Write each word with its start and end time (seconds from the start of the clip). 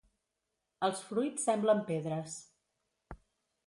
Els 0.87 1.03
fruits 1.11 1.47
semblen 1.51 1.87
pedres. 1.93 2.43